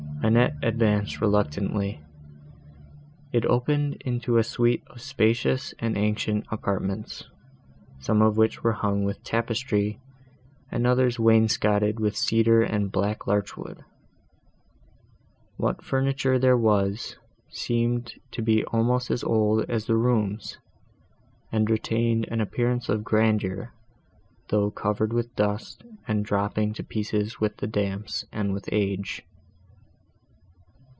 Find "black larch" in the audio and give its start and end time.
12.91-13.57